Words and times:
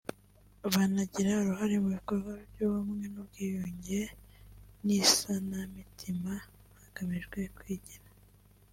banagira 0.73 1.29
uruhare 1.41 1.75
mu 1.83 1.89
bikorwa 1.97 2.31
by’ubumwe 2.51 3.05
n’ubwiyunge 3.13 3.99
n’isanamitima 4.85 6.33
hagamijwe 6.81 7.39
kwigira 7.57 8.05